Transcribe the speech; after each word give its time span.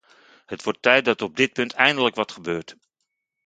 Het 0.45 0.63
wordt 0.63 0.81
tijd 0.81 1.05
dat 1.05 1.21
op 1.21 1.35
dit 1.35 1.53
punt 1.53 1.73
eindelijk 1.73 2.15
wat 2.15 2.31
gebeurt. 2.31 2.75